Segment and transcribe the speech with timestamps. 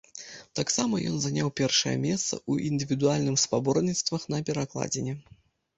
[0.59, 5.13] Таксама, ён заняў першае месца ў індывідуальным спаборніцтвах на перакладзіне.